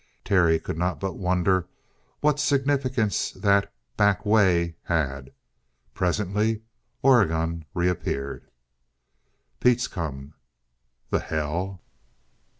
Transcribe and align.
Terry 0.25 0.57
could 0.59 0.79
not 0.79 0.99
but 0.99 1.13
wonder 1.15 1.67
what 2.21 2.39
significance 2.39 3.29
that 3.33 3.71
"back 3.97 4.25
way" 4.25 4.75
had. 4.85 5.31
Presently 5.93 6.63
Oregon 7.03 7.65
reappeared. 7.75 8.49
"Pete's 9.59 9.87
come." 9.87 10.33
"The 11.11 11.19
hell!" 11.19 11.81